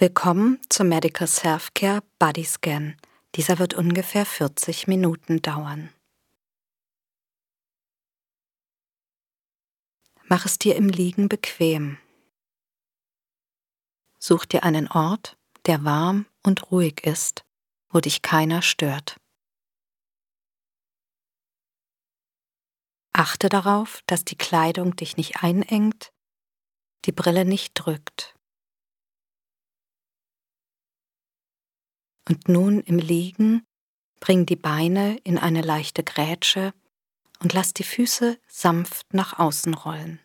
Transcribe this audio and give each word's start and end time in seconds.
Willkommen 0.00 0.60
zum 0.68 0.90
Medical 0.90 1.26
Self-Care 1.26 2.04
Body 2.20 2.44
Scan. 2.44 2.94
Dieser 3.34 3.58
wird 3.58 3.74
ungefähr 3.74 4.24
40 4.24 4.86
Minuten 4.86 5.42
dauern. 5.42 5.92
Mach 10.22 10.46
es 10.46 10.56
dir 10.56 10.76
im 10.76 10.88
Liegen 10.88 11.28
bequem. 11.28 11.98
Such 14.20 14.44
dir 14.44 14.62
einen 14.62 14.86
Ort, 14.86 15.36
der 15.66 15.82
warm 15.82 16.26
und 16.44 16.70
ruhig 16.70 17.02
ist, 17.02 17.44
wo 17.88 17.98
dich 17.98 18.22
keiner 18.22 18.62
stört. 18.62 19.16
Achte 23.12 23.48
darauf, 23.48 24.02
dass 24.06 24.24
die 24.24 24.38
Kleidung 24.38 24.94
dich 24.94 25.16
nicht 25.16 25.42
einengt, 25.42 26.12
die 27.04 27.12
Brille 27.12 27.44
nicht 27.44 27.72
drückt. 27.74 28.37
Und 32.28 32.46
nun 32.46 32.80
im 32.80 32.98
Liegen 32.98 33.66
bring 34.20 34.44
die 34.44 34.56
Beine 34.56 35.16
in 35.24 35.38
eine 35.38 35.62
leichte 35.62 36.04
Grätsche 36.04 36.74
und 37.40 37.54
lass 37.54 37.72
die 37.72 37.84
Füße 37.84 38.38
sanft 38.46 39.14
nach 39.14 39.38
außen 39.38 39.72
rollen. 39.72 40.20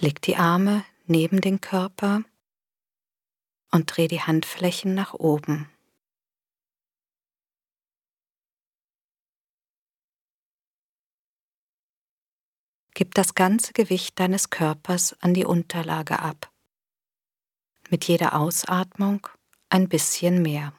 Leg 0.00 0.20
die 0.22 0.36
Arme 0.36 0.84
neben 1.06 1.40
den 1.40 1.60
Körper 1.60 2.24
und 3.70 3.86
dreh 3.86 4.08
die 4.08 4.20
Handflächen 4.20 4.94
nach 4.94 5.14
oben. 5.14 5.70
Gib 12.94 13.14
das 13.14 13.34
ganze 13.34 13.72
Gewicht 13.74 14.18
deines 14.18 14.50
Körpers 14.50 15.14
an 15.20 15.34
die 15.34 15.44
Unterlage 15.44 16.18
ab 16.18 16.50
mit 17.90 18.06
jeder 18.06 18.34
Ausatmung 18.34 19.28
ein 19.68 19.88
bisschen 19.88 20.42
mehr. 20.42 20.72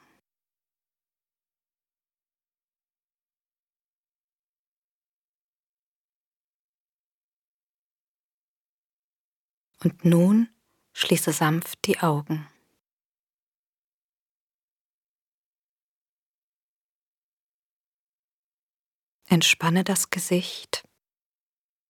Und 9.82 10.04
nun 10.04 10.48
schließe 10.92 11.32
sanft 11.32 11.86
die 11.86 12.00
Augen. 12.00 12.48
Entspanne 19.26 19.84
das 19.84 20.10
Gesicht, 20.10 20.88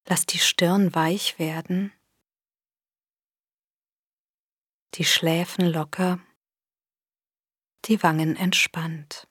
lass 0.07 0.27
die 0.27 0.39
Stirn 0.39 0.95
weich 0.95 1.39
werden 1.39 1.93
die 4.95 5.05
Schläfen 5.05 5.67
locker, 5.67 6.21
die 7.85 8.03
Wangen 8.03 8.37
entspannt 8.37 9.29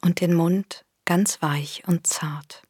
und 0.00 0.20
den 0.20 0.34
Mund 0.34 0.84
ganz 1.04 1.42
weich 1.42 1.86
und 1.86 2.06
zart. 2.06 2.62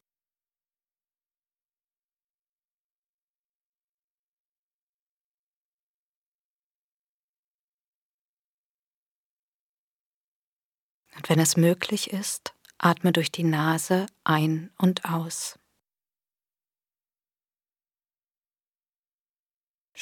Und 11.14 11.28
wenn 11.28 11.38
es 11.38 11.56
möglich 11.56 12.10
ist, 12.10 12.54
atme 12.78 13.12
durch 13.12 13.30
die 13.30 13.44
Nase 13.44 14.06
ein 14.24 14.72
und 14.76 15.04
aus. 15.04 15.61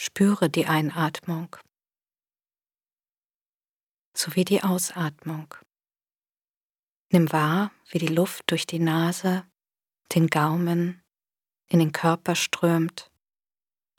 Spüre 0.03 0.49
die 0.49 0.65
Einatmung 0.65 1.57
sowie 4.17 4.47
die 4.47 4.63
Ausatmung. 4.63 5.55
Nimm 7.13 7.31
wahr, 7.33 7.71
wie 7.91 7.99
die 7.99 8.07
Luft 8.07 8.51
durch 8.51 8.65
die 8.65 8.79
Nase, 8.79 9.47
den 10.15 10.29
Gaumen, 10.29 11.03
in 11.67 11.81
den 11.81 11.93
Körper 11.93 12.35
strömt 12.35 13.11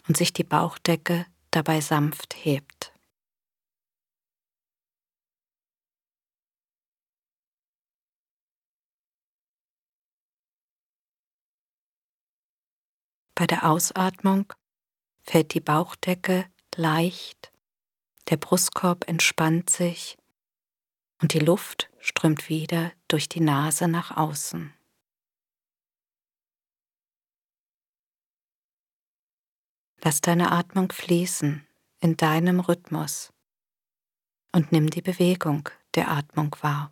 und 0.08 0.18
sich 0.18 0.34
die 0.34 0.44
Bauchdecke 0.44 1.28
dabei 1.52 1.82
sanft 1.82 2.34
hebt. 2.34 2.92
Bei 13.36 13.46
der 13.46 13.70
Ausatmung 13.70 14.52
fällt 15.32 15.54
die 15.54 15.62
Bauchdecke 15.62 16.46
leicht, 16.76 17.54
der 18.30 18.36
Brustkorb 18.36 19.08
entspannt 19.08 19.70
sich 19.70 20.18
und 21.22 21.34
die 21.34 21.40
Luft 21.40 21.90
strömt 22.00 22.50
wieder 22.50 22.92
durch 23.08 23.30
die 23.30 23.40
Nase 23.40 23.88
nach 23.88 24.18
außen. 24.18 24.74
Lass 30.04 30.20
deine 30.20 30.52
Atmung 30.52 30.92
fließen 30.92 31.66
in 32.02 32.18
deinem 32.18 32.60
Rhythmus 32.60 33.32
und 34.52 34.74
nimm 34.74 34.90
die 34.90 35.02
Bewegung 35.02 35.70
der 35.96 36.12
Atmung 36.12 36.54
wahr. 36.60 36.92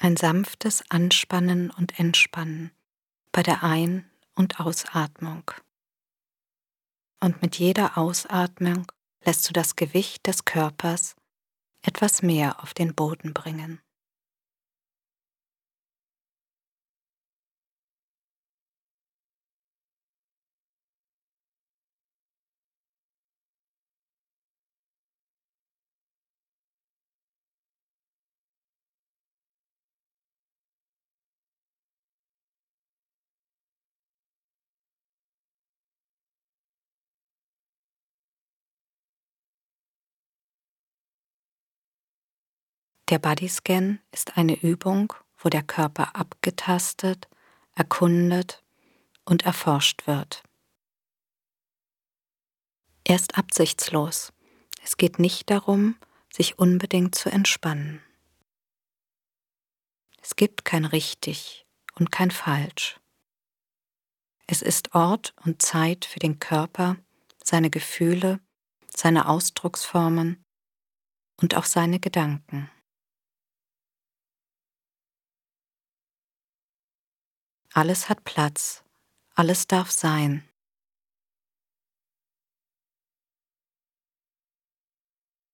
Ein 0.00 0.16
sanftes 0.16 0.82
Anspannen 0.88 1.70
und 1.70 1.98
Entspannen 1.98 2.72
bei 3.32 3.42
der 3.42 3.62
Ein- 3.62 4.10
und 4.34 4.58
Ausatmung. 4.58 5.50
Und 7.22 7.42
mit 7.42 7.58
jeder 7.58 7.98
Ausatmung 7.98 8.90
lässt 9.24 9.46
du 9.48 9.52
das 9.52 9.76
Gewicht 9.76 10.26
des 10.26 10.46
Körpers 10.46 11.16
etwas 11.82 12.22
mehr 12.22 12.62
auf 12.62 12.72
den 12.72 12.94
Boden 12.94 13.34
bringen. 13.34 13.80
Der 43.10 43.18
Bodyscan 43.18 43.98
ist 44.12 44.36
eine 44.36 44.54
Übung, 44.62 45.12
wo 45.36 45.48
der 45.48 45.64
Körper 45.64 46.14
abgetastet, 46.14 47.28
erkundet 47.74 48.62
und 49.24 49.44
erforscht 49.44 50.06
wird. 50.06 50.44
Er 53.02 53.16
ist 53.16 53.36
absichtslos. 53.36 54.32
Es 54.84 54.96
geht 54.96 55.18
nicht 55.18 55.50
darum, 55.50 55.96
sich 56.32 56.60
unbedingt 56.60 57.16
zu 57.16 57.30
entspannen. 57.30 58.00
Es 60.22 60.36
gibt 60.36 60.64
kein 60.64 60.84
richtig 60.84 61.66
und 61.96 62.12
kein 62.12 62.30
falsch. 62.30 63.00
Es 64.46 64.62
ist 64.62 64.94
Ort 64.94 65.34
und 65.44 65.62
Zeit 65.62 66.04
für 66.04 66.20
den 66.20 66.38
Körper, 66.38 66.96
seine 67.42 67.70
Gefühle, 67.70 68.38
seine 68.86 69.28
Ausdrucksformen 69.28 70.44
und 71.36 71.56
auch 71.56 71.64
seine 71.64 71.98
Gedanken. 71.98 72.70
Alles 77.72 78.08
hat 78.08 78.24
Platz, 78.24 78.82
alles 79.34 79.68
darf 79.68 79.90
sein. 79.90 80.44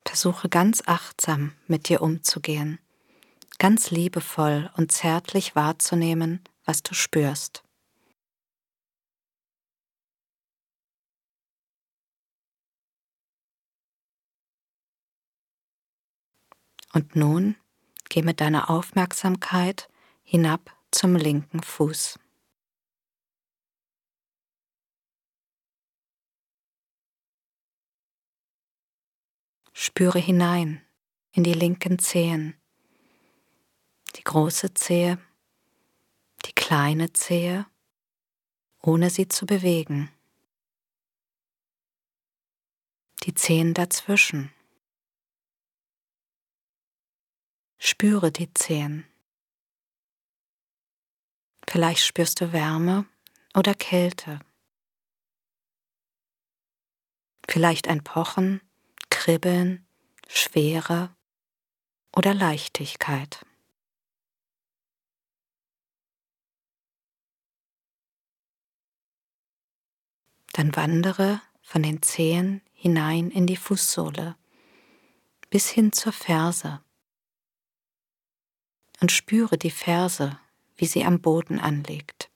Versuche 0.06 0.48
ganz 0.48 0.82
achtsam 0.86 1.52
mit 1.66 1.90
dir 1.90 2.00
umzugehen, 2.00 2.78
ganz 3.58 3.90
liebevoll 3.90 4.70
und 4.76 4.92
zärtlich 4.92 5.54
wahrzunehmen, 5.54 6.42
was 6.64 6.82
du 6.82 6.94
spürst. 6.94 7.62
Und 16.94 17.14
nun 17.14 17.56
geh 18.08 18.22
mit 18.22 18.40
deiner 18.40 18.70
Aufmerksamkeit 18.70 19.90
hinab 20.22 20.75
zum 20.96 21.14
linken 21.14 21.62
Fuß. 21.62 22.18
Spüre 29.74 30.18
hinein 30.18 30.80
in 31.32 31.44
die 31.44 31.52
linken 31.52 31.98
Zehen, 31.98 32.58
die 34.16 34.24
große 34.24 34.72
Zehe, 34.72 35.18
die 36.46 36.52
kleine 36.54 37.12
Zehe, 37.12 37.66
ohne 38.80 39.10
sie 39.10 39.28
zu 39.28 39.44
bewegen, 39.44 40.10
die 43.24 43.34
Zehen 43.34 43.74
dazwischen. 43.74 44.50
Spüre 47.76 48.32
die 48.32 48.52
Zehen. 48.54 49.06
Vielleicht 51.68 52.04
spürst 52.04 52.40
du 52.40 52.52
Wärme 52.52 53.06
oder 53.54 53.74
Kälte. 53.74 54.40
Vielleicht 57.48 57.88
ein 57.88 58.02
Pochen, 58.02 58.60
Kribbeln, 59.10 59.86
Schwere 60.28 61.14
oder 62.14 62.34
Leichtigkeit. 62.34 63.44
Dann 70.52 70.74
wandere 70.74 71.42
von 71.60 71.82
den 71.82 72.00
Zehen 72.02 72.62
hinein 72.72 73.30
in 73.30 73.46
die 73.46 73.56
Fußsohle 73.56 74.36
bis 75.50 75.68
hin 75.68 75.92
zur 75.92 76.12
Ferse 76.12 76.82
und 79.00 79.12
spüre 79.12 79.58
die 79.58 79.70
Ferse, 79.70 80.38
wie 80.76 80.86
sie 80.86 81.04
am 81.04 81.20
Boden 81.20 81.58
anliegt. 81.58 82.30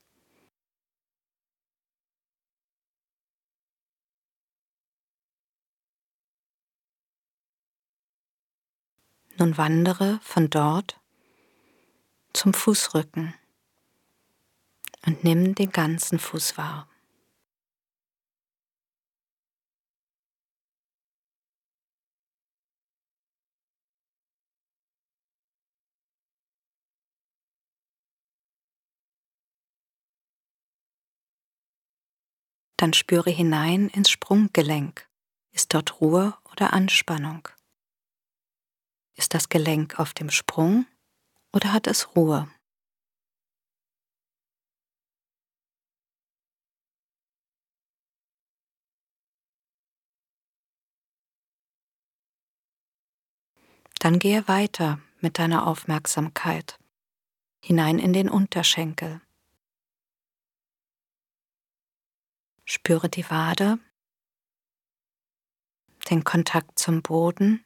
Nun 9.39 9.57
wandere 9.57 10.21
von 10.23 10.51
dort 10.51 11.01
zum 12.35 12.53
Fußrücken 12.53 13.35
und 15.07 15.25
nimm 15.25 15.55
den 15.55 15.71
ganzen 15.73 16.19
Fuß 16.19 16.59
wahr. 16.59 16.90
Dann 32.81 32.95
spüre 32.95 33.29
hinein 33.29 33.91
ins 33.91 34.09
Sprunggelenk. 34.09 35.07
Ist 35.51 35.75
dort 35.75 36.01
Ruhe 36.01 36.33
oder 36.51 36.73
Anspannung? 36.73 37.47
Ist 39.17 39.35
das 39.35 39.51
Gelenk 39.51 40.01
auf 40.01 40.15
dem 40.15 40.31
Sprung 40.31 40.87
oder 41.53 41.75
hat 41.75 41.87
es 41.87 42.17
Ruhe? 42.17 42.51
Dann 53.99 54.19
gehe 54.19 54.49
weiter 54.49 55.03
mit 55.21 55.39
deiner 55.39 55.67
Aufmerksamkeit 55.67 56.79
hinein 57.63 57.99
in 57.99 58.15
den 58.15 58.31
Unterschenkel. 58.31 59.21
Spüre 62.73 63.09
die 63.09 63.29
Wade, 63.31 63.81
den 66.09 66.23
Kontakt 66.23 66.79
zum 66.79 67.03
Boden 67.03 67.65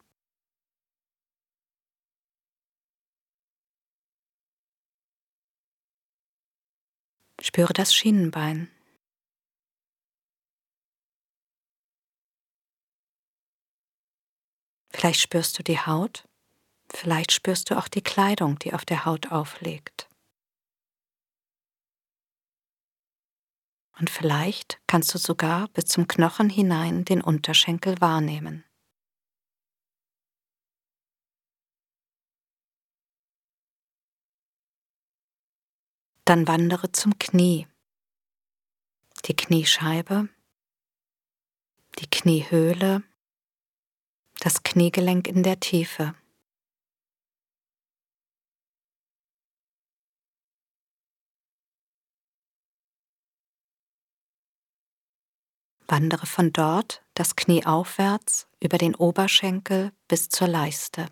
Spüre 7.39 7.75
das 7.75 7.95
Schienenbein. 7.95 8.71
Vielleicht 14.91 15.21
spürst 15.21 15.59
du 15.59 15.63
die 15.63 15.81
Haut, 15.81 16.27
vielleicht 16.89 17.31
spürst 17.31 17.69
du 17.69 17.77
auch 17.77 17.89
die 17.89 18.01
Kleidung, 18.01 18.59
die 18.59 18.73
auf 18.73 18.87
der 18.87 19.05
Haut 19.05 19.31
aufliegt. 19.31 20.09
Und 23.99 24.11
vielleicht 24.11 24.81
kannst 24.87 25.15
du 25.15 25.19
sogar 25.19 25.69
bis 25.69 25.87
zum 25.87 26.09
Knochen 26.09 26.51
hinein 26.51 27.05
den 27.05 27.21
Unterschenkel 27.21 28.01
wahrnehmen. 28.01 28.65
Dann 36.25 36.49
wandere 36.49 36.91
zum 36.91 37.19
Knie. 37.19 37.69
Die 39.27 39.37
Kniescheibe, 39.37 40.29
die 41.99 42.11
Kniehöhle, 42.11 43.03
das 44.41 44.63
Kniegelenk 44.63 45.29
in 45.29 45.43
der 45.43 45.61
Tiefe. 45.61 46.15
Wandere 55.87 56.27
von 56.27 56.53
dort 56.53 57.03
das 57.15 57.37
Knie 57.37 57.67
aufwärts 57.67 58.49
über 58.61 58.79
den 58.79 58.95
Oberschenkel 58.95 59.93
bis 60.09 60.29
zur 60.29 60.49
Leiste. 60.49 61.07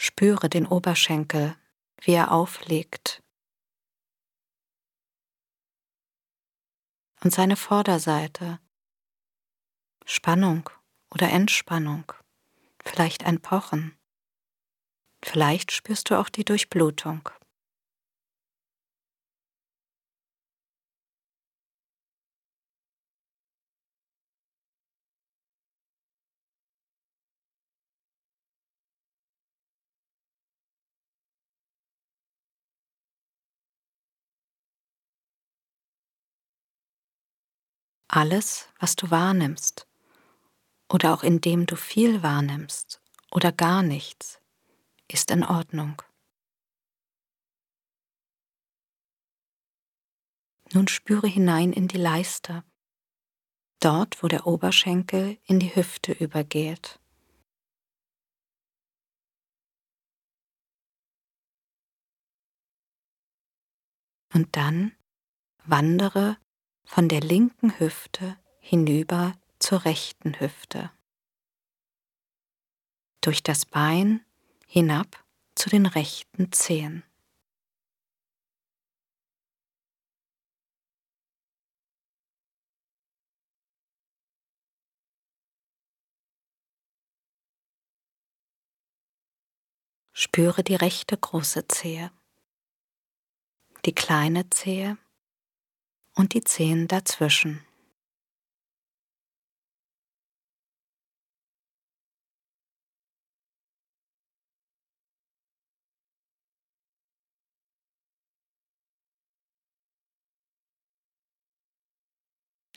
Spüre 0.00 0.48
den 0.48 0.66
Oberschenkel, 0.66 1.56
wie 2.00 2.12
er 2.12 2.32
aufliegt. 2.32 3.22
Und 7.22 7.32
seine 7.32 7.56
Vorderseite. 7.56 8.60
Spannung 10.04 10.68
oder 11.10 11.30
Entspannung, 11.30 12.12
vielleicht 12.84 13.24
ein 13.24 13.40
Pochen. 13.40 13.96
Vielleicht 15.22 15.72
spürst 15.72 16.10
du 16.10 16.18
auch 16.18 16.28
die 16.28 16.44
Durchblutung. 16.44 17.30
Alles, 38.16 38.68
was 38.78 38.94
du 38.94 39.10
wahrnimmst 39.10 39.88
oder 40.88 41.14
auch 41.14 41.24
indem 41.24 41.66
du 41.66 41.74
viel 41.74 42.22
wahrnimmst 42.22 43.02
oder 43.32 43.50
gar 43.50 43.82
nichts, 43.82 44.40
ist 45.10 45.32
in 45.32 45.42
Ordnung. 45.42 46.00
Nun 50.72 50.86
spüre 50.86 51.26
hinein 51.26 51.72
in 51.72 51.88
die 51.88 51.96
Leiste, 51.98 52.62
dort 53.80 54.22
wo 54.22 54.28
der 54.28 54.46
Oberschenkel 54.46 55.36
in 55.46 55.58
die 55.58 55.74
Hüfte 55.74 56.12
übergeht. 56.12 57.00
Und 64.32 64.54
dann 64.54 64.96
wandere 65.64 66.36
von 66.84 67.08
der 67.08 67.20
linken 67.20 67.78
Hüfte 67.78 68.38
hinüber 68.60 69.34
zur 69.58 69.84
rechten 69.84 70.38
Hüfte, 70.38 70.90
durch 73.20 73.42
das 73.42 73.66
Bein 73.66 74.24
hinab 74.66 75.24
zu 75.54 75.70
den 75.70 75.86
rechten 75.86 76.52
Zehen. 76.52 77.02
Spüre 90.16 90.62
die 90.62 90.76
rechte 90.76 91.16
große 91.16 91.66
Zehe, 91.68 92.10
die 93.84 93.94
kleine 93.94 94.48
Zehe 94.50 94.96
und 96.14 96.34
die 96.34 96.42
Zehen 96.42 96.88
dazwischen. 96.88 97.64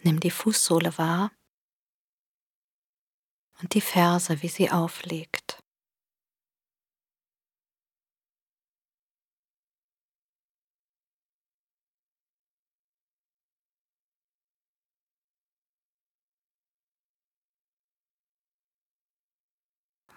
Nimm 0.04 0.20
die 0.20 0.32
Fußsohle 0.32 0.98
wahr 0.98 1.32
und 3.60 3.74
die 3.74 3.82
Ferse, 3.82 4.42
wie 4.42 4.48
sie 4.48 4.72
aufliegt. 4.72 5.60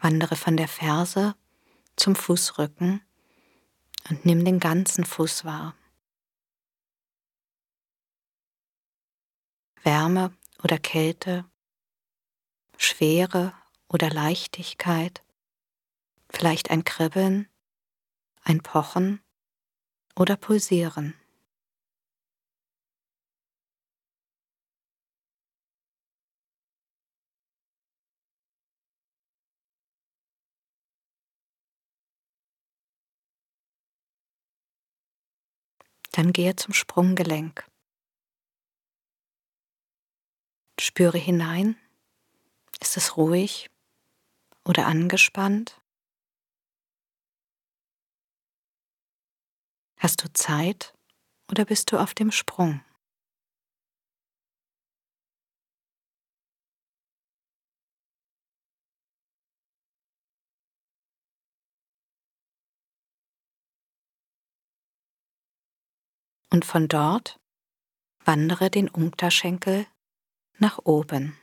Wandere 0.01 0.37
von 0.37 0.57
der 0.57 0.69
Ferse 0.69 1.35
zum 1.97 2.15
Fußrücken 2.17 3.03
und 4.09 4.25
nimm 4.25 4.45
den 4.45 4.59
ganzen 4.59 5.05
Fuß 5.05 5.45
wahr. 5.45 5.75
Wärme 9.83 10.35
oder 10.63 10.79
Kälte, 10.79 11.45
Schwere 12.77 13.53
oder 13.89 14.11
Leichtigkeit, 14.11 15.23
vielleicht 16.31 16.71
ein 16.71 16.85
Kribbeln, 16.85 17.49
ein 18.43 18.63
Pochen 18.63 19.21
oder 20.17 20.37
Pulsieren. 20.37 21.20
Dann 36.13 36.33
gehe 36.33 36.57
zum 36.57 36.75
Sprunggelenk. 36.75 37.67
Spüre 40.81 41.19
hinein. 41.19 41.77
Ist 42.81 42.97
es 42.97 43.17
ruhig 43.17 43.71
oder 44.65 44.87
angespannt? 44.87 45.81
Hast 49.99 50.25
du 50.25 50.33
Zeit 50.33 50.95
oder 51.51 51.67
bist 51.67 51.93
du 51.93 51.99
auf 51.99 52.15
dem 52.15 52.33
Sprung? 52.33 52.83
Und 66.51 66.65
von 66.65 66.89
dort 66.89 67.41
wandere 68.25 68.71
den 68.71 68.89
Unterschenkel 68.89 69.87
nach 70.59 70.79
oben. 70.79 71.39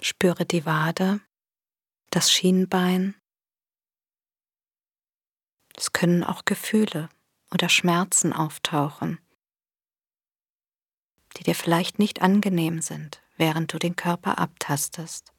Spüre 0.00 0.44
die 0.44 0.66
Wade, 0.66 1.20
das 2.10 2.30
Schienbein. 2.30 3.14
Es 5.76 5.92
können 5.92 6.22
auch 6.22 6.44
Gefühle 6.44 7.08
oder 7.50 7.68
Schmerzen 7.68 8.32
auftauchen, 8.32 9.18
die 11.36 11.42
dir 11.42 11.54
vielleicht 11.54 11.98
nicht 11.98 12.22
angenehm 12.22 12.80
sind, 12.80 13.22
während 13.36 13.72
du 13.72 13.78
den 13.78 13.96
Körper 13.96 14.38
abtastest. 14.38 15.32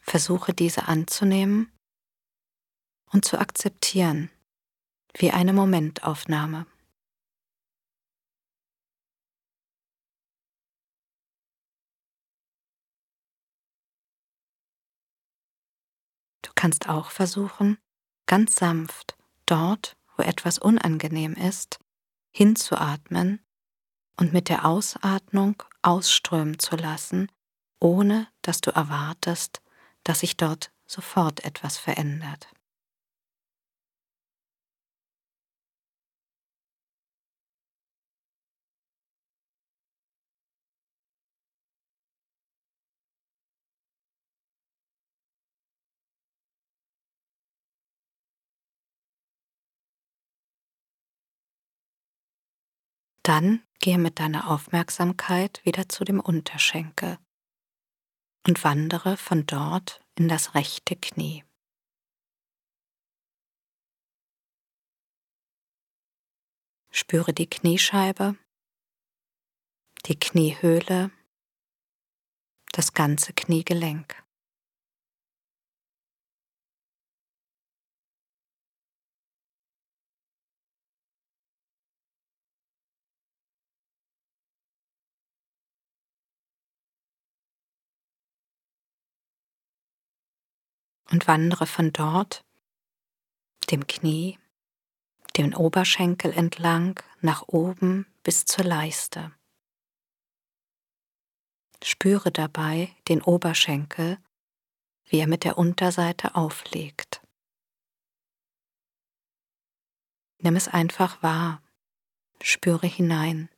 Versuche 0.00 0.54
diese 0.54 0.86
anzunehmen 0.86 1.73
und 3.14 3.24
zu 3.24 3.38
akzeptieren, 3.38 4.28
wie 5.16 5.30
eine 5.30 5.52
Momentaufnahme. 5.52 6.66
Du 16.42 16.50
kannst 16.56 16.88
auch 16.88 17.10
versuchen, 17.12 17.78
ganz 18.26 18.56
sanft 18.56 19.16
dort, 19.46 19.96
wo 20.16 20.24
etwas 20.24 20.58
unangenehm 20.58 21.34
ist, 21.34 21.78
hinzuatmen 22.32 23.40
und 24.16 24.32
mit 24.32 24.48
der 24.48 24.64
Ausatmung 24.64 25.62
ausströmen 25.82 26.58
zu 26.58 26.74
lassen, 26.74 27.30
ohne 27.78 28.26
dass 28.42 28.60
du 28.60 28.72
erwartest, 28.72 29.62
dass 30.02 30.20
sich 30.20 30.36
dort 30.36 30.72
sofort 30.86 31.44
etwas 31.44 31.78
verändert. 31.78 32.48
Dann 53.24 53.66
gehe 53.80 53.96
mit 53.96 54.20
deiner 54.20 54.50
Aufmerksamkeit 54.50 55.64
wieder 55.64 55.88
zu 55.88 56.04
dem 56.04 56.20
Unterschenkel 56.20 57.18
und 58.46 58.62
wandere 58.64 59.16
von 59.16 59.46
dort 59.46 60.04
in 60.14 60.28
das 60.28 60.54
rechte 60.54 60.94
Knie. 60.94 61.42
Spüre 66.90 67.32
die 67.32 67.48
Kniescheibe, 67.48 68.36
die 70.04 70.18
Kniehöhle, 70.18 71.10
das 72.72 72.92
ganze 72.92 73.32
Kniegelenk. 73.32 74.23
Und 91.14 91.28
wandere 91.28 91.68
von 91.68 91.92
dort, 91.92 92.44
dem 93.70 93.86
Knie, 93.86 94.36
den 95.36 95.54
Oberschenkel 95.54 96.32
entlang 96.32 97.00
nach 97.20 97.42
oben 97.46 98.12
bis 98.24 98.46
zur 98.46 98.64
Leiste. 98.64 99.32
Spüre 101.84 102.32
dabei 102.32 102.92
den 103.06 103.22
Oberschenkel, 103.22 104.18
wie 105.04 105.20
er 105.20 105.28
mit 105.28 105.44
der 105.44 105.56
Unterseite 105.56 106.34
auflegt. 106.34 107.22
Nimm 110.38 110.56
es 110.56 110.66
einfach 110.66 111.22
wahr, 111.22 111.62
spüre 112.42 112.88
hinein. 112.88 113.48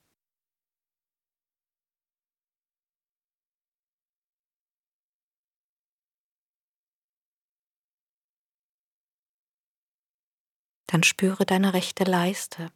Dann 10.86 11.02
spüre 11.02 11.44
deine 11.44 11.74
rechte 11.74 12.04
Leiste 12.04 12.70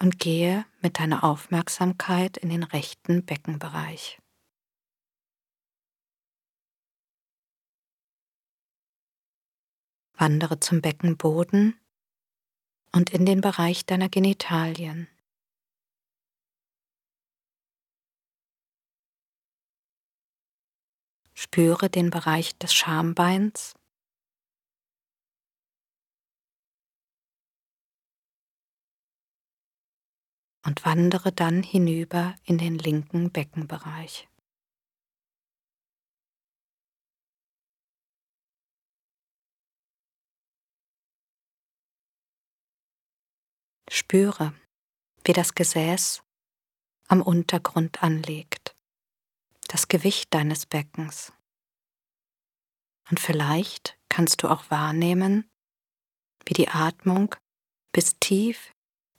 und 0.00 0.18
gehe 0.18 0.64
mit 0.80 0.98
deiner 0.98 1.24
Aufmerksamkeit 1.24 2.36
in 2.36 2.48
den 2.48 2.62
rechten 2.62 3.24
Beckenbereich. 3.24 4.20
Wandere 10.14 10.60
zum 10.60 10.80
Beckenboden 10.80 11.80
und 12.92 13.10
in 13.10 13.26
den 13.26 13.40
Bereich 13.40 13.84
deiner 13.86 14.08
Genitalien. 14.08 15.08
Spüre 21.34 21.90
den 21.90 22.10
Bereich 22.10 22.56
des 22.58 22.72
Schambeins 22.72 23.74
und 30.64 30.84
wandere 30.84 31.32
dann 31.32 31.62
hinüber 31.62 32.34
in 32.44 32.58
den 32.58 32.78
linken 32.78 33.30
Beckenbereich. 33.30 34.28
Spüre, 43.90 44.54
wie 45.24 45.32
das 45.32 45.54
Gesäß 45.54 46.22
am 47.08 47.20
Untergrund 47.20 48.02
anliegt, 48.02 48.74
das 49.68 49.88
Gewicht 49.88 50.32
deines 50.32 50.64
Beckens. 50.64 51.32
Und 53.10 53.20
vielleicht 53.20 53.98
kannst 54.08 54.42
du 54.42 54.48
auch 54.48 54.70
wahrnehmen, 54.70 55.50
wie 56.46 56.54
die 56.54 56.68
Atmung 56.68 57.34
bis 57.92 58.18
tief 58.18 58.72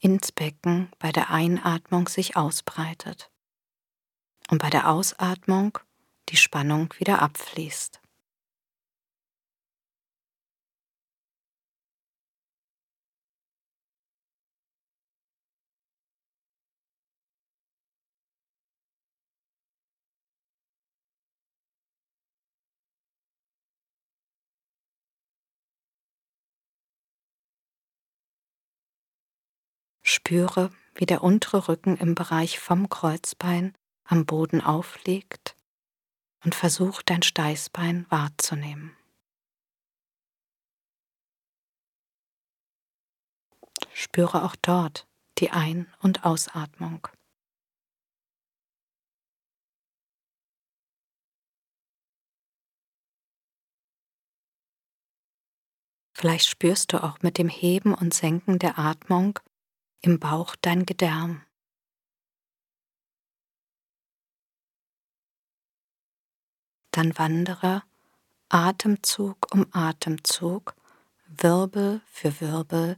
ins 0.03 0.33
Becken 0.33 0.91
bei 0.99 1.13
der 1.13 1.29
Einatmung 1.29 2.09
sich 2.09 2.35
ausbreitet 2.35 3.31
und 4.49 4.61
bei 4.61 4.69
der 4.69 4.89
Ausatmung 4.89 5.79
die 6.27 6.35
Spannung 6.35 6.93
wieder 6.97 7.21
abfließt. 7.21 8.02
Spüre, 30.13 30.69
wie 30.93 31.07
der 31.07 31.23
untere 31.23 31.67
Rücken 31.67 31.97
im 31.97 32.13
Bereich 32.13 32.59
vom 32.59 32.87
Kreuzbein 32.87 33.73
am 34.03 34.27
Boden 34.27 34.61
aufliegt 34.61 35.55
und 36.45 36.53
versuch 36.53 37.01
dein 37.01 37.23
Steißbein 37.23 38.05
wahrzunehmen. 38.09 38.95
Spüre 43.91 44.43
auch 44.43 44.55
dort 44.55 45.07
die 45.39 45.49
Ein- 45.49 45.91
und 45.99 46.25
Ausatmung. 46.25 47.07
Vielleicht 56.15 56.47
spürst 56.47 56.93
du 56.93 57.03
auch 57.03 57.21
mit 57.23 57.39
dem 57.39 57.49
Heben 57.49 57.95
und 57.95 58.13
Senken 58.13 58.59
der 58.59 58.77
Atmung 58.77 59.39
im 60.03 60.19
Bauch 60.19 60.55
dein 60.57 60.85
Gedärm. 60.85 61.43
Dann 66.91 67.17
wandere 67.17 67.83
Atemzug 68.49 69.51
um 69.51 69.65
Atemzug, 69.71 70.75
Wirbel 71.25 72.01
für 72.05 72.39
Wirbel, 72.39 72.97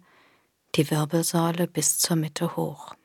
die 0.76 0.90
Wirbelsäule 0.92 1.68
bis 1.68 2.00
zur 2.00 2.18
Mitte 2.18 2.58
hoch. 2.58 2.96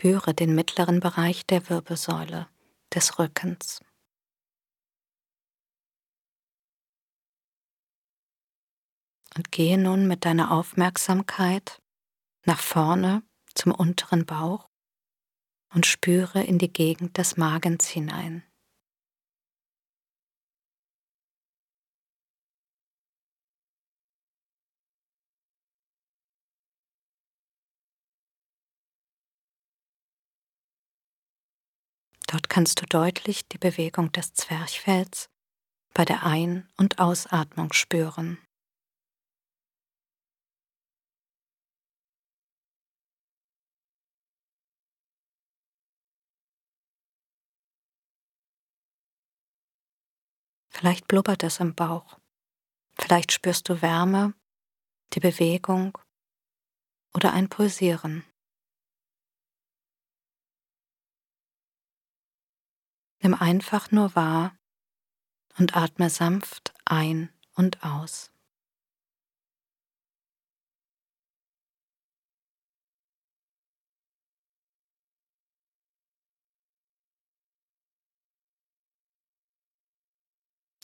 Spüre 0.00 0.32
den 0.32 0.54
mittleren 0.54 1.00
Bereich 1.00 1.44
der 1.44 1.68
Wirbelsäule 1.68 2.48
des 2.94 3.18
Rückens. 3.18 3.80
Und 9.34 9.50
gehe 9.50 9.76
nun 9.76 10.06
mit 10.06 10.24
deiner 10.24 10.52
Aufmerksamkeit 10.52 11.82
nach 12.46 12.60
vorne 12.60 13.24
zum 13.56 13.72
unteren 13.72 14.24
Bauch 14.24 14.68
und 15.74 15.84
spüre 15.84 16.44
in 16.44 16.60
die 16.60 16.72
Gegend 16.72 17.18
des 17.18 17.36
Magens 17.36 17.88
hinein. 17.88 18.47
Dort 32.30 32.50
kannst 32.50 32.82
du 32.82 32.84
deutlich 32.84 33.48
die 33.48 33.56
Bewegung 33.56 34.12
des 34.12 34.34
Zwerchfells 34.34 35.30
bei 35.94 36.04
der 36.04 36.24
Ein- 36.24 36.68
und 36.76 36.98
Ausatmung 36.98 37.72
spüren. 37.72 38.36
Vielleicht 50.68 51.08
blubbert 51.08 51.42
es 51.44 51.60
im 51.60 51.74
Bauch. 51.74 52.18
Vielleicht 52.92 53.32
spürst 53.32 53.70
du 53.70 53.80
Wärme, 53.80 54.34
die 55.14 55.20
Bewegung 55.20 55.96
oder 57.14 57.32
ein 57.32 57.48
Pulsieren. 57.48 58.27
Nimm 63.20 63.34
einfach 63.34 63.90
nur 63.90 64.14
wahr 64.14 64.56
und 65.58 65.76
atme 65.76 66.08
sanft 66.08 66.72
ein 66.84 67.30
und 67.54 67.84
aus. 67.84 68.30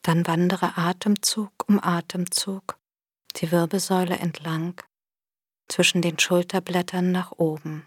Dann 0.02 0.26
wandere 0.26 0.76
Atemzug 0.76 1.66
um 1.66 1.82
Atemzug 1.82 2.78
die 3.36 3.50
Wirbelsäule 3.50 4.18
entlang 4.18 4.78
zwischen 5.66 6.02
den 6.02 6.18
Schulterblättern 6.18 7.10
nach 7.10 7.32
oben. 7.32 7.86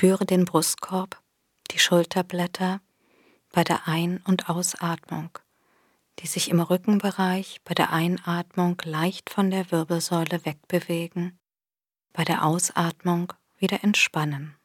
Spüre 0.00 0.24
den 0.24 0.46
Brustkorb, 0.46 1.20
die 1.70 1.78
Schulterblätter 1.78 2.80
bei 3.52 3.64
der 3.64 3.86
Ein- 3.86 4.22
und 4.26 4.48
Ausatmung, 4.48 5.28
die 6.20 6.26
sich 6.26 6.48
im 6.48 6.58
Rückenbereich 6.58 7.60
bei 7.64 7.74
der 7.74 7.92
Einatmung 7.92 8.80
leicht 8.82 9.28
von 9.28 9.50
der 9.50 9.70
Wirbelsäule 9.70 10.46
wegbewegen, 10.46 11.38
bei 12.14 12.24
der 12.24 12.46
Ausatmung 12.46 13.34
wieder 13.58 13.84
entspannen. 13.84 14.56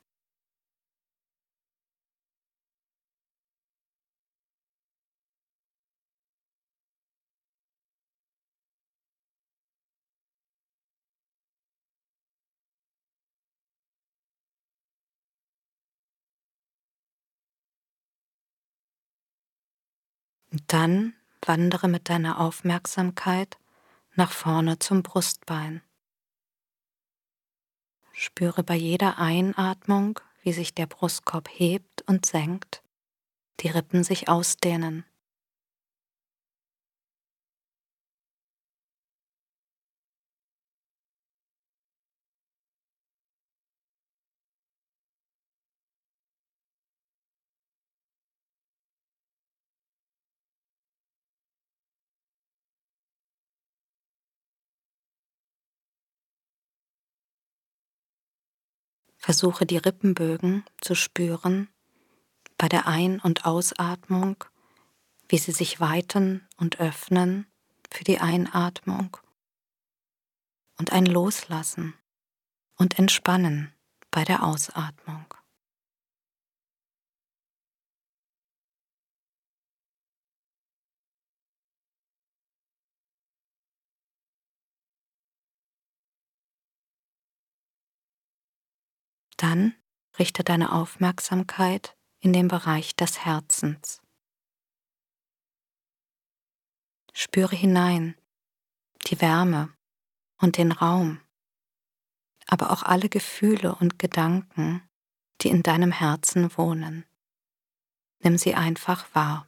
Dann 20.75 21.13
wandere 21.41 21.87
mit 21.87 22.09
deiner 22.09 22.37
Aufmerksamkeit 22.37 23.57
nach 24.15 24.33
vorne 24.33 24.77
zum 24.77 25.03
Brustbein. 25.03 25.81
Spüre 28.11 28.61
bei 28.61 28.75
jeder 28.75 29.17
Einatmung, 29.17 30.19
wie 30.41 30.51
sich 30.51 30.75
der 30.75 30.85
Brustkorb 30.85 31.47
hebt 31.49 32.01
und 32.07 32.25
senkt, 32.25 32.83
die 33.61 33.69
Rippen 33.69 34.03
sich 34.03 34.27
ausdehnen. 34.27 35.05
Versuche 59.25 59.65
die 59.65 59.77
Rippenbögen 59.77 60.63
zu 60.81 60.93
spüren 60.93 61.67
bei 62.59 62.69
der 62.69 62.85
Ein- 62.85 63.19
und 63.19 63.43
Ausatmung, 63.43 64.43
wie 65.27 65.39
sie 65.39 65.51
sich 65.51 65.79
weiten 65.79 66.47
und 66.57 66.79
öffnen 66.79 67.47
für 67.89 68.03
die 68.03 68.19
Einatmung 68.19 69.17
und 70.77 70.91
ein 70.91 71.07
Loslassen 71.07 71.95
und 72.75 72.99
Entspannen 72.99 73.73
bei 74.11 74.23
der 74.23 74.43
Ausatmung. 74.43 75.25
Dann 89.37 89.75
richte 90.17 90.43
deine 90.43 90.71
Aufmerksamkeit 90.71 91.95
in 92.19 92.33
den 92.33 92.47
Bereich 92.47 92.95
des 92.95 93.25
Herzens. 93.25 94.01
Spüre 97.13 97.55
hinein 97.55 98.15
die 99.07 99.21
Wärme 99.21 99.73
und 100.37 100.57
den 100.57 100.71
Raum, 100.71 101.21
aber 102.47 102.71
auch 102.71 102.83
alle 102.83 103.09
Gefühle 103.09 103.75
und 103.75 103.99
Gedanken, 103.99 104.81
die 105.41 105.49
in 105.49 105.63
deinem 105.63 105.91
Herzen 105.91 106.57
wohnen. 106.57 107.05
Nimm 108.19 108.37
sie 108.37 108.55
einfach 108.55 109.13
wahr. 109.13 109.47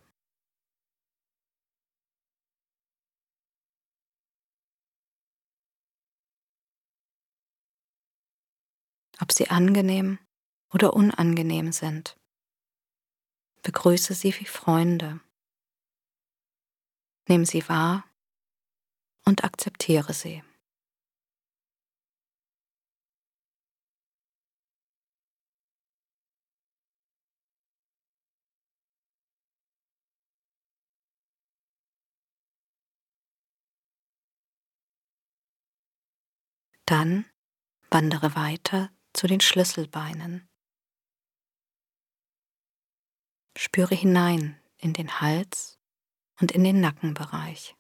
Ob 9.20 9.32
sie 9.32 9.50
angenehm 9.50 10.20
oder 10.74 10.94
unangenehm 10.94 11.72
sind. 11.72 12.18
Begrüße 13.64 14.14
sie 14.14 14.34
wie 14.40 14.46
Freunde. 14.46 15.20
Nimm 17.28 17.46
sie 17.46 17.68
wahr 17.68 18.06
und 19.26 19.44
akzeptiere 19.44 20.14
sie. 20.14 20.44
Dann 36.86 37.26
wandere 37.90 38.34
weiter 38.36 38.90
zu 39.18 39.26
den 39.26 39.42
Schlüsselbeinen. 39.42 40.48
Spüre 43.58 43.96
hinein 43.96 44.62
in 44.78 44.94
den 44.94 45.20
Hals 45.20 45.80
und 46.40 46.52
in 46.52 46.64
den 46.64 46.82
Nackenbereich. 46.82 47.76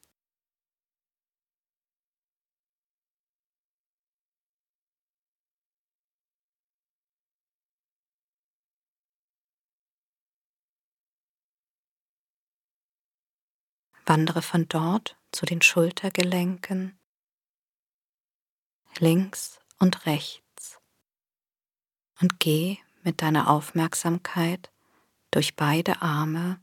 Wandere 14.07 14.41
von 14.41 14.67
dort 14.67 15.19
zu 15.31 15.45
den 15.45 15.61
Schultergelenken, 15.61 16.97
links 18.97 19.59
und 19.77 20.07
rechts 20.07 20.46
und 22.21 22.39
geh 22.39 22.77
mit 23.03 23.21
deiner 23.21 23.49
Aufmerksamkeit 23.49 24.71
durch 25.31 25.55
beide 25.55 26.01
Arme 26.01 26.59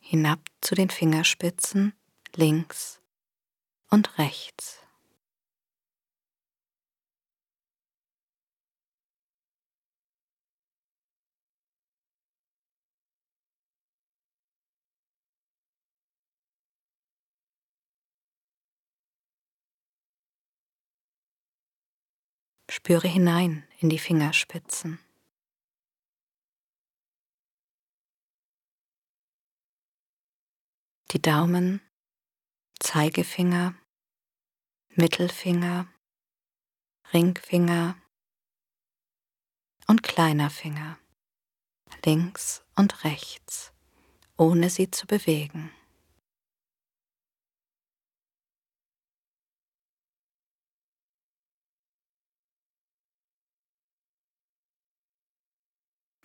hinab 0.00 0.40
zu 0.60 0.74
den 0.74 0.90
Fingerspitzen 0.90 1.94
links 2.34 3.00
und 3.90 4.18
rechts. 4.18 4.83
Spüre 22.76 23.06
hinein 23.06 23.62
in 23.78 23.88
die 23.88 24.00
Fingerspitzen. 24.00 24.98
Die 31.12 31.22
Daumen, 31.22 31.80
Zeigefinger, 32.80 33.76
Mittelfinger, 34.88 35.86
Ringfinger 37.12 37.96
und 39.86 40.02
kleiner 40.02 40.50
Finger, 40.50 40.98
links 42.04 42.64
und 42.74 43.04
rechts, 43.04 43.72
ohne 44.36 44.68
sie 44.68 44.90
zu 44.90 45.06
bewegen. 45.06 45.70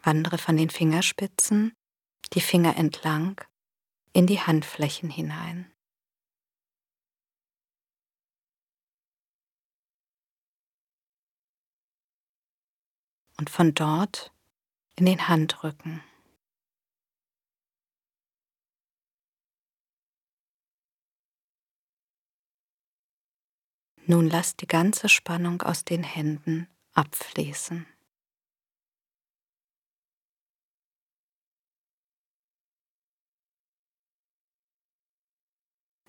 Wandere 0.03 0.37
von 0.37 0.57
den 0.57 0.69
Fingerspitzen 0.69 1.73
die 2.33 2.41
Finger 2.41 2.77
entlang 2.77 3.41
in 4.13 4.27
die 4.27 4.39
Handflächen 4.39 5.09
hinein. 5.09 5.71
Und 13.37 13.49
von 13.49 13.73
dort 13.73 14.33
in 14.95 15.05
den 15.05 15.27
Handrücken. 15.27 16.03
Nun 24.05 24.27
lass 24.27 24.55
die 24.55 24.65
ganze 24.65 25.07
Spannung 25.07 25.61
aus 25.61 25.85
den 25.85 26.03
Händen 26.03 26.67
abfließen. 26.93 27.85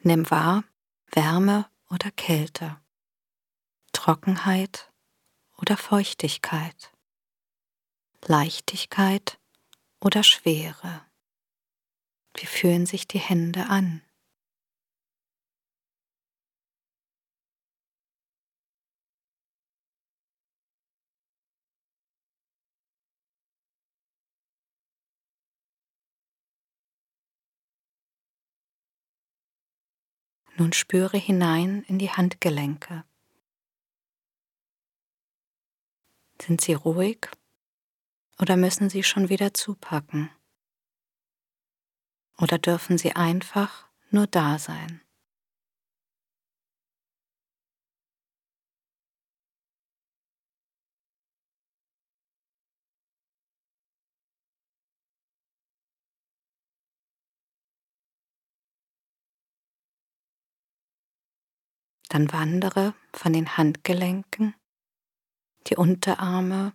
Nimm 0.03 0.31
wahr 0.31 0.65
Wärme 1.13 1.69
oder 1.91 2.11
Kälte, 2.11 2.81
Trockenheit 3.93 4.91
oder 5.59 5.77
Feuchtigkeit, 5.77 6.91
Leichtigkeit 8.25 9.39
oder 10.01 10.23
Schwere. 10.23 11.05
Wie 12.35 12.47
fühlen 12.47 12.87
sich 12.87 13.09
die 13.09 13.19
Hände 13.19 13.67
an? 13.67 14.03
Nun 30.61 30.75
spüre 30.75 31.17
hinein 31.17 31.85
in 31.85 31.99
die 31.99 32.11
Handgelenke. 32.11 33.03
Sind 36.39 36.61
sie 36.61 36.75
ruhig 36.75 37.31
oder 38.39 38.59
müssen 38.59 38.91
sie 38.91 39.03
schon 39.03 39.31
wieder 39.31 39.55
zupacken? 39.55 40.31
Oder 42.37 42.59
dürfen 42.59 42.99
sie 42.99 43.17
einfach 43.17 43.89
nur 44.11 44.27
da 44.27 44.59
sein? 44.59 45.01
Dann 62.11 62.33
wandere 62.33 62.93
von 63.15 63.33
den 63.33 63.57
Handgelenken, 63.57 64.57
die 65.69 65.77
Unterarme 65.77 66.75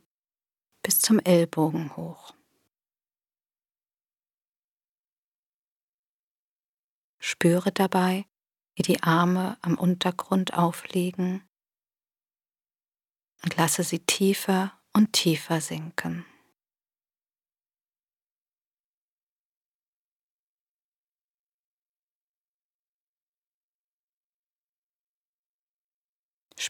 bis 0.81 0.99
zum 0.99 1.19
Ellbogen 1.19 1.93
hoch. 1.97 2.33
Spüre 7.19 7.73
dabei, 7.73 8.25
wie 8.75 8.83
die 8.83 9.03
Arme 9.03 9.57
am 9.61 9.77
Untergrund 9.77 10.53
aufliegen 10.53 11.43
und 13.43 13.57
lasse 13.57 13.83
sie 13.83 13.99
tiefer 13.99 14.79
und 14.93 15.11
tiefer 15.11 15.59
sinken. 15.59 16.25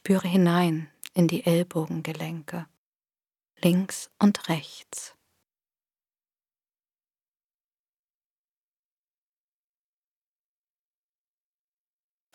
Spüre 0.05 0.27
hinein 0.27 0.91
in 1.15 1.27
die 1.27 1.47
Ellbogengelenke, 1.47 2.67
links 3.57 4.11
und 4.19 4.49
rechts. 4.49 5.15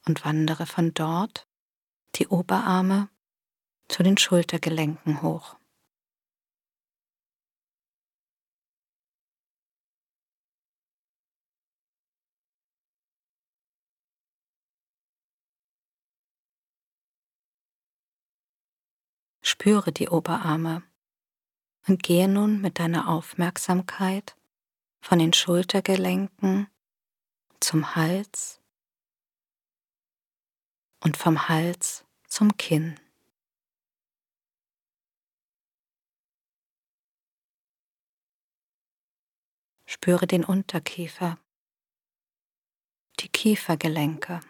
Und 0.04 0.24
wandere 0.24 0.66
von 0.66 0.92
dort 0.94 1.46
die 2.16 2.26
Oberarme 2.26 3.08
zu 3.86 4.02
den 4.02 4.18
Schultergelenken 4.18 5.22
hoch. 5.22 5.59
Spüre 19.60 19.92
die 19.92 20.08
Oberarme 20.08 20.82
und 21.86 22.02
gehe 22.02 22.28
nun 22.28 22.62
mit 22.62 22.78
deiner 22.78 23.08
Aufmerksamkeit 23.08 24.34
von 25.02 25.18
den 25.18 25.34
Schultergelenken 25.34 26.66
zum 27.60 27.94
Hals 27.94 28.62
und 31.04 31.18
vom 31.18 31.46
Hals 31.50 32.06
zum 32.26 32.56
Kinn. 32.56 32.98
Spüre 39.84 40.26
den 40.26 40.42
Unterkiefer, 40.42 41.36
die 43.18 43.28
Kiefergelenke. 43.28 44.40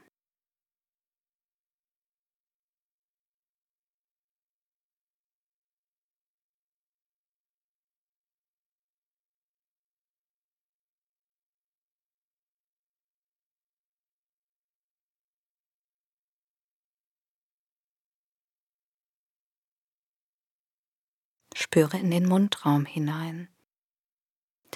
Spüre 21.72 21.98
in 21.98 22.10
den 22.10 22.26
Mundraum 22.26 22.84
hinein, 22.84 23.48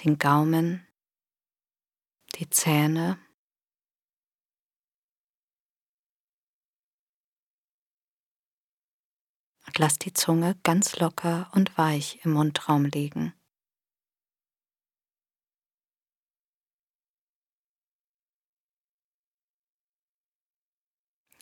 den 0.05 0.17
Gaumen, 0.17 0.87
die 2.35 2.49
Zähne, 2.49 3.19
und 9.67 9.77
lass 9.77 9.99
die 9.99 10.13
Zunge 10.13 10.57
ganz 10.63 10.95
locker 10.95 11.51
und 11.53 11.77
weich 11.77 12.23
im 12.23 12.31
Mundraum 12.31 12.85
liegen. 12.85 13.33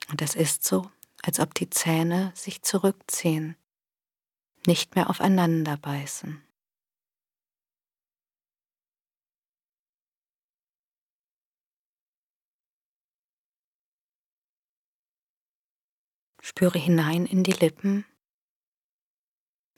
Und 0.09 0.19
es 0.23 0.33
ist 0.33 0.63
so, 0.63 0.89
als 1.21 1.39
ob 1.39 1.53
die 1.53 1.69
Zähne 1.69 2.31
sich 2.35 2.63
zurückziehen 2.63 3.55
nicht 4.67 4.95
mehr 4.95 5.09
aufeinander 5.09 5.77
beißen. 5.77 6.43
Spüre 16.41 16.77
hinein 16.77 17.25
in 17.25 17.43
die 17.43 17.53
Lippen. 17.53 18.05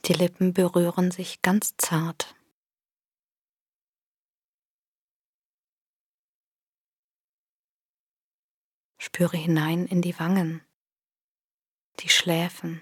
Die 0.06 0.14
Lippen 0.14 0.54
berühren 0.54 1.12
sich 1.12 1.42
ganz 1.42 1.76
zart. 1.78 2.36
Spüre 8.98 9.38
hinein 9.38 9.86
in 9.86 10.02
die 10.02 10.18
Wangen, 10.20 10.62
die 12.00 12.10
Schläfen. 12.10 12.82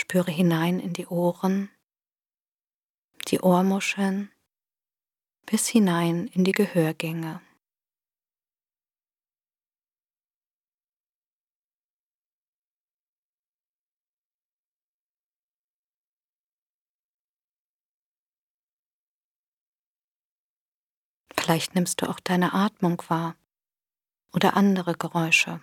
Spüre 0.00 0.30
hinein 0.30 0.78
in 0.78 0.92
die 0.92 1.08
Ohren, 1.08 1.70
die 3.26 3.40
Ohrmuscheln, 3.40 4.30
bis 5.44 5.66
hinein 5.66 6.28
in 6.28 6.44
die 6.44 6.52
Gehörgänge. 6.52 7.42
Vielleicht 21.34 21.74
nimmst 21.74 22.02
du 22.02 22.08
auch 22.08 22.20
deine 22.20 22.52
Atmung 22.54 23.02
wahr 23.08 23.34
oder 24.32 24.56
andere 24.56 24.94
Geräusche. 24.94 25.60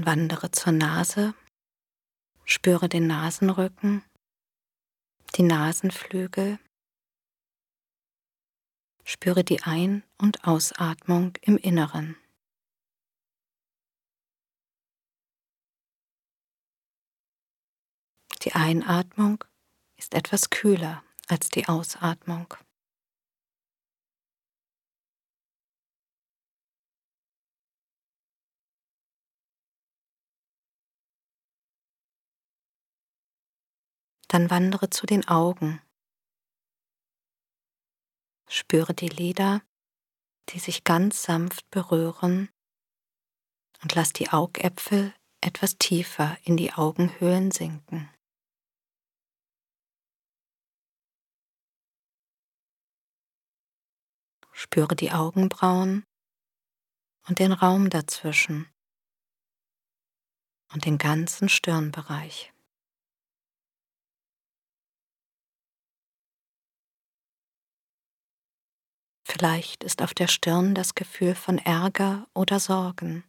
Dann 0.00 0.06
wandere 0.06 0.50
zur 0.50 0.72
Nase, 0.72 1.34
spüre 2.46 2.88
den 2.88 3.06
Nasenrücken, 3.06 4.02
die 5.36 5.42
Nasenflügel, 5.42 6.58
spüre 9.04 9.44
die 9.44 9.62
Ein- 9.62 10.02
und 10.16 10.44
Ausatmung 10.44 11.36
im 11.42 11.58
Inneren. 11.58 12.16
Die 18.42 18.54
Einatmung 18.54 19.44
ist 19.98 20.14
etwas 20.14 20.48
kühler 20.48 21.04
als 21.28 21.50
die 21.50 21.68
Ausatmung. 21.68 22.54
Dann 34.30 34.48
wandere 34.48 34.90
zu 34.90 35.06
den 35.06 35.26
Augen. 35.26 35.82
Spüre 38.48 38.94
die 38.94 39.08
Lider, 39.08 39.60
die 40.50 40.60
sich 40.60 40.84
ganz 40.84 41.24
sanft 41.24 41.68
berühren 41.72 42.48
und 43.82 43.92
lass 43.96 44.12
die 44.12 44.30
Augäpfel 44.30 45.12
etwas 45.40 45.78
tiefer 45.78 46.38
in 46.44 46.56
die 46.56 46.72
Augenhöhlen 46.72 47.50
sinken. 47.50 48.08
Spüre 54.52 54.94
die 54.94 55.10
Augenbrauen 55.10 56.04
und 57.26 57.40
den 57.40 57.50
Raum 57.50 57.90
dazwischen 57.90 58.72
und 60.72 60.84
den 60.84 60.98
ganzen 60.98 61.48
Stirnbereich. 61.48 62.52
Vielleicht 69.30 69.84
ist 69.84 70.02
auf 70.02 70.12
der 70.12 70.26
Stirn 70.26 70.74
das 70.74 70.96
Gefühl 70.96 71.36
von 71.36 71.58
Ärger 71.58 72.26
oder 72.34 72.58
Sorgen. 72.58 73.22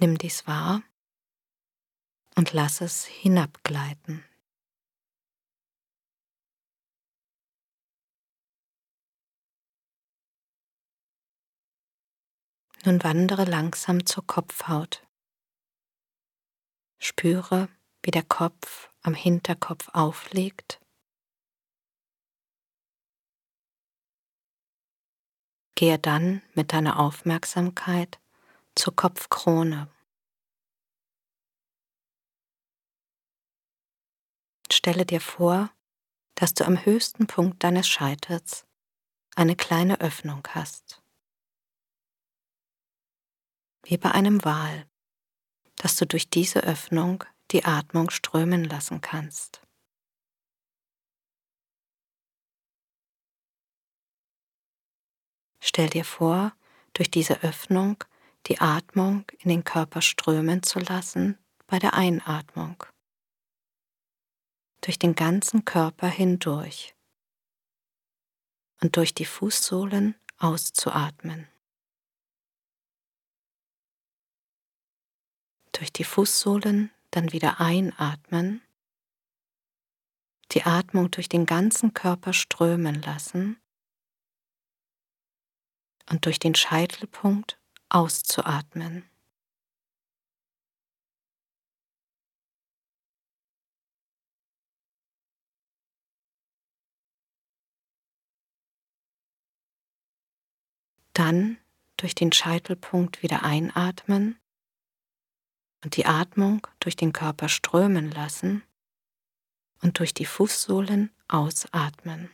Nimm 0.00 0.16
dies 0.16 0.46
wahr 0.46 0.82
und 2.36 2.54
lass 2.54 2.80
es 2.80 3.04
hinabgleiten. 3.04 4.24
Nun 12.86 13.04
wandere 13.04 13.44
langsam 13.44 14.06
zur 14.06 14.26
Kopfhaut. 14.26 15.06
Spüre, 16.98 17.68
wie 18.02 18.10
der 18.10 18.24
Kopf 18.24 18.90
am 19.02 19.12
Hinterkopf 19.12 19.90
aufliegt 19.92 20.80
Gehe 25.76 25.98
dann 25.98 26.42
mit 26.54 26.72
deiner 26.72 27.00
Aufmerksamkeit 27.00 28.20
zur 28.76 28.94
Kopfkrone. 28.94 29.88
Stelle 34.70 35.04
dir 35.04 35.20
vor, 35.20 35.70
dass 36.36 36.54
du 36.54 36.64
am 36.64 36.84
höchsten 36.84 37.26
Punkt 37.26 37.62
deines 37.64 37.88
Scheitels 37.88 38.66
eine 39.34 39.56
kleine 39.56 40.00
Öffnung 40.00 40.46
hast. 40.50 41.02
Wie 43.82 43.98
bei 43.98 44.12
einem 44.12 44.44
Wal, 44.44 44.86
dass 45.76 45.96
du 45.96 46.06
durch 46.06 46.30
diese 46.30 46.60
Öffnung 46.60 47.24
die 47.50 47.64
Atmung 47.64 48.10
strömen 48.10 48.64
lassen 48.64 49.00
kannst. 49.00 49.63
Stell 55.66 55.88
dir 55.88 56.04
vor, 56.04 56.52
durch 56.92 57.10
diese 57.10 57.42
Öffnung 57.42 58.04
die 58.48 58.60
Atmung 58.60 59.24
in 59.38 59.48
den 59.48 59.64
Körper 59.64 60.02
strömen 60.02 60.62
zu 60.62 60.78
lassen 60.78 61.38
bei 61.66 61.78
der 61.78 61.94
Einatmung. 61.94 62.84
Durch 64.82 64.98
den 64.98 65.14
ganzen 65.14 65.64
Körper 65.64 66.06
hindurch 66.06 66.94
und 68.82 68.98
durch 68.98 69.14
die 69.14 69.24
Fußsohlen 69.24 70.14
auszuatmen. 70.36 71.48
Durch 75.72 75.90
die 75.94 76.04
Fußsohlen 76.04 76.90
dann 77.10 77.32
wieder 77.32 77.58
einatmen, 77.58 78.60
die 80.52 80.64
Atmung 80.64 81.10
durch 81.10 81.30
den 81.30 81.46
ganzen 81.46 81.94
Körper 81.94 82.34
strömen 82.34 83.00
lassen 83.00 83.58
und 86.10 86.26
durch 86.26 86.38
den 86.38 86.54
Scheitelpunkt 86.54 87.58
auszuatmen. 87.88 89.04
Dann 101.12 101.58
durch 101.96 102.14
den 102.16 102.32
Scheitelpunkt 102.32 103.22
wieder 103.22 103.44
einatmen 103.44 104.36
und 105.84 105.96
die 105.96 106.06
Atmung 106.06 106.66
durch 106.80 106.96
den 106.96 107.12
Körper 107.12 107.48
strömen 107.48 108.10
lassen 108.10 108.64
und 109.80 109.98
durch 110.00 110.12
die 110.12 110.26
Fußsohlen 110.26 111.10
ausatmen. 111.28 112.30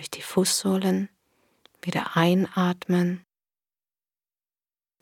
Durch 0.00 0.10
die 0.10 0.22
Fußsohlen 0.22 1.10
wieder 1.82 2.16
einatmen, 2.16 3.22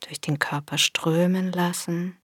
durch 0.01 0.21
den 0.21 0.41
Körper 0.41 0.77
strömen 0.77 1.53
lassen 1.53 2.21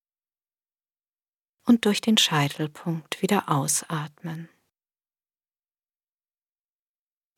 und 1.66 1.84
durch 1.84 2.00
den 2.00 2.18
Scheitelpunkt 2.18 3.22
wieder 3.22 3.48
ausatmen. 3.48 4.48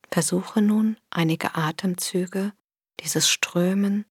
Versuche 0.09 0.63
nun 0.63 0.97
einige 1.11 1.53
Atemzüge 1.53 2.51
dieses 3.01 3.29
Strömen 3.29 4.07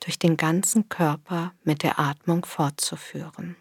durch 0.00 0.18
den 0.18 0.36
ganzen 0.36 0.90
Körper 0.90 1.54
mit 1.62 1.82
der 1.82 1.98
Atmung 1.98 2.44
fortzuführen. 2.44 3.56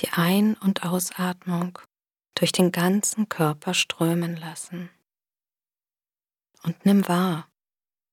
Die 0.00 0.10
Ein- 0.10 0.54
und 0.56 0.84
Ausatmung 0.84 1.78
durch 2.34 2.52
den 2.52 2.72
ganzen 2.72 3.28
Körper 3.28 3.74
strömen 3.74 4.36
lassen. 4.36 4.90
Und 6.62 6.86
nimm 6.86 7.06
wahr, 7.08 7.50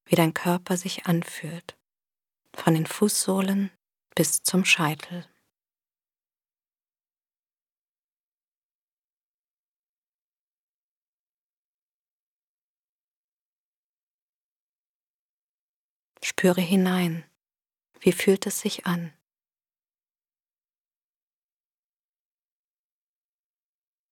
wie 0.06 0.15
dein 0.15 0.34
Körper 0.34 0.78
sich 0.78 1.06
anfühlt, 1.06 1.78
von 2.54 2.73
den 2.73 2.86
Fußsohlen 2.86 3.71
bis 4.15 4.41
zum 4.41 4.65
Scheitel. 4.65 5.26
Spüre 16.23 16.62
hinein, 16.62 17.23
wie 18.02 18.12
fühlt 18.12 18.45
es 18.45 18.60
sich 18.60 18.86
an? 18.86 19.16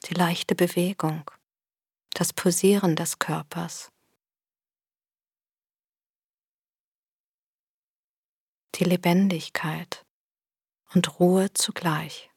Die 0.05 0.13
leichte 0.13 0.53
Bewegung, 0.53 1.29
das 2.13 2.31
Posieren 2.31 2.95
des 2.95 3.17
Körpers, 3.17 3.91
die 8.75 8.83
Lebendigkeit 8.83 10.05
und 10.93 11.19
Ruhe 11.19 11.51
zugleich. 11.53 12.29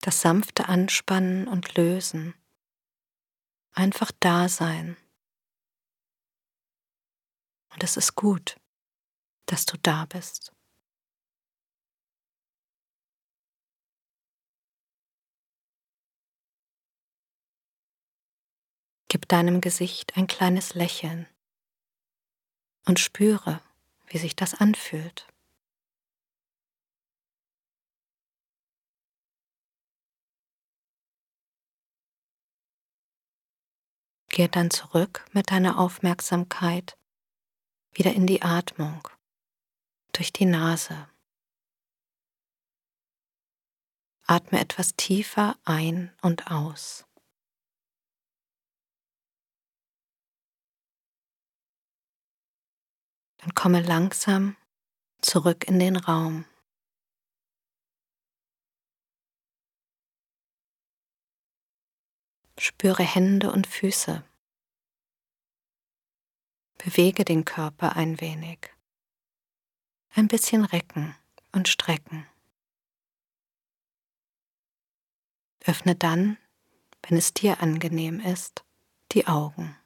Das 0.00 0.22
sanfte 0.22 0.68
Anspannen 0.68 1.48
und 1.48 1.74
Lösen 1.74 2.34
Einfach 3.78 4.10
da 4.18 4.48
sein. 4.48 4.96
Und 7.72 7.84
es 7.84 7.96
ist 7.96 8.16
gut, 8.16 8.56
dass 9.46 9.66
du 9.66 9.76
da 9.78 10.04
bist. 10.06 10.52
Gib 19.06 19.28
deinem 19.28 19.60
Gesicht 19.60 20.16
ein 20.16 20.26
kleines 20.26 20.74
Lächeln 20.74 21.28
und 22.84 22.98
spüre, 22.98 23.62
wie 24.08 24.18
sich 24.18 24.34
das 24.34 24.54
anfühlt. 24.54 25.28
Gehe 34.38 34.48
dann 34.48 34.70
zurück 34.70 35.26
mit 35.32 35.50
deiner 35.50 35.80
Aufmerksamkeit 35.80 36.96
wieder 37.90 38.12
in 38.12 38.24
die 38.24 38.42
Atmung 38.42 39.08
durch 40.12 40.32
die 40.32 40.44
Nase. 40.44 41.10
Atme 44.28 44.60
etwas 44.60 44.94
tiefer 44.94 45.58
ein 45.64 46.16
und 46.22 46.52
aus. 46.52 47.04
Dann 53.38 53.54
komme 53.56 53.82
langsam 53.82 54.56
zurück 55.20 55.66
in 55.66 55.80
den 55.80 55.96
Raum. 55.96 56.44
Spüre 62.56 63.02
Hände 63.02 63.50
und 63.50 63.66
Füße. 63.66 64.27
Bewege 66.78 67.24
den 67.24 67.44
Körper 67.44 67.96
ein 67.96 68.20
wenig. 68.20 68.70
Ein 70.14 70.28
bisschen 70.28 70.64
recken, 70.64 71.14
und 71.52 71.68
strecken. 71.68 72.26
Öffne 75.64 75.94
dann, 75.94 76.38
wenn 77.02 77.18
es 77.18 77.34
dir 77.34 77.60
angenehm 77.60 78.20
ist, 78.20 78.64
die 79.12 79.26
Augen. 79.26 79.76